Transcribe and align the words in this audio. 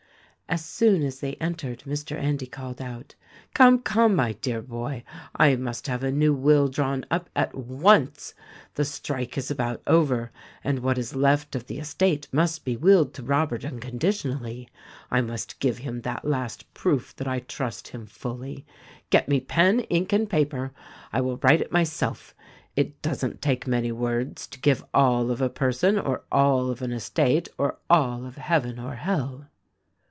As 0.49 0.65
soon 0.65 1.01
as 1.03 1.21
they 1.21 1.35
entered 1.35 1.79
Mr. 1.87 2.17
Endy 2.17 2.45
called 2.45 2.81
out, 2.81 3.15
"Come, 3.53 3.79
come, 3.79 4.13
my 4.17 4.33
dear 4.33 4.61
boy, 4.61 5.05
I 5.33 5.55
must 5.55 5.87
have 5.87 6.03
a 6.03 6.11
new 6.11 6.33
will 6.33 6.67
drawn 6.67 7.05
up 7.09 7.29
at 7.37 7.55
once. 7.55 8.33
The 8.75 8.83
strike 8.83 9.37
is 9.37 9.49
about 9.49 9.81
over; 9.87 10.29
and 10.61 10.79
what 10.79 10.97
is 10.97 11.15
left 11.15 11.55
of 11.55 11.67
the 11.67 11.79
estate 11.79 12.27
must 12.33 12.65
be 12.65 12.75
willed 12.75 13.13
to 13.13 13.23
Robert 13.23 13.63
unconditionally. 13.63 14.67
I 15.09 15.21
must 15.21 15.57
give 15.61 15.77
him 15.77 16.01
that 16.01 16.25
last 16.25 16.73
proof 16.73 17.15
that 17.15 17.29
I 17.29 17.39
trust 17.39 17.87
him 17.89 18.05
fully. 18.05 18.65
Get 19.09 19.29
me 19.29 19.39
pen, 19.39 19.79
ink 19.89 20.11
and 20.11 20.29
paper. 20.29 20.73
I 21.13 21.21
will 21.21 21.37
write 21.37 21.61
it 21.61 21.71
myself. 21.71 22.35
It 22.75 23.01
doesn't 23.01 23.41
take 23.41 23.67
many 23.67 23.93
words 23.93 24.47
to 24.47 24.59
give 24.59 24.83
all 24.93 25.31
of 25.31 25.39
a 25.41 25.47
person 25.49 25.97
or 25.97 26.25
all 26.29 26.69
of 26.69 26.81
an 26.81 26.91
estate 26.91 27.47
or 27.57 27.77
all 27.89 28.25
of 28.25 28.35
Heaven 28.35 28.79
or 28.79 28.95
Hell." 28.95 29.47